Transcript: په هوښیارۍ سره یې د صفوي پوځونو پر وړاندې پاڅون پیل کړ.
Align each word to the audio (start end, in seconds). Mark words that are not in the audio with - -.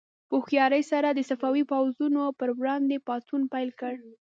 په 0.29 0.35
هوښیارۍ 0.39 0.83
سره 0.91 1.07
یې 1.11 1.15
د 1.15 1.19
صفوي 1.29 1.63
پوځونو 1.71 2.21
پر 2.39 2.49
وړاندې 2.59 3.03
پاڅون 3.07 3.41
پیل 3.53 3.69
کړ. 3.79 3.93